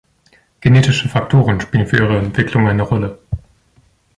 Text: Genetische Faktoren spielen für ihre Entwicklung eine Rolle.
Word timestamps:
Genetische 0.61 1.09
Faktoren 1.09 1.61
spielen 1.61 1.85
für 1.85 1.97
ihre 1.97 2.17
Entwicklung 2.17 2.67
eine 2.67 2.81
Rolle. 2.81 3.19